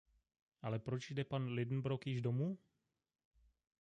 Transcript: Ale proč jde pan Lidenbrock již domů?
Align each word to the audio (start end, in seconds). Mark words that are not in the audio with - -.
Ale 0.61 0.79
proč 0.79 1.11
jde 1.11 1.23
pan 1.23 1.47
Lidenbrock 1.47 2.07
již 2.07 2.21
domů? 2.21 2.57